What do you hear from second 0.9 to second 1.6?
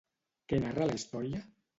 la història?